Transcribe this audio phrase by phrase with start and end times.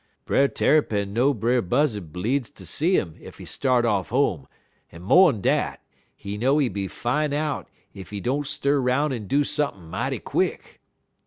[0.25, 4.47] Brer Tarrypin know Brer Buzzud bleedz ter see 'im ef he start off home,
[4.91, 5.79] en mo'n dat,
[6.15, 10.17] he know he be fine out ef he don't stir 'roun' en do sump'n' mighty
[10.17, 10.81] quick.